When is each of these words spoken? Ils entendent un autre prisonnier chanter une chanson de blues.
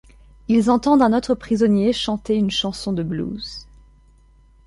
Ils 0.47 0.71
entendent 0.71 1.03
un 1.03 1.13
autre 1.15 1.35
prisonnier 1.35 1.93
chanter 1.93 2.33
une 2.35 2.49
chanson 2.49 2.91
de 2.91 3.03
blues. 3.03 3.67